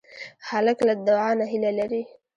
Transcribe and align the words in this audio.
هلک 0.49 0.77
له 0.87 0.93
دعا 1.07 1.31
نه 1.39 1.45
هیله 1.51 1.71
لري. 1.79 2.01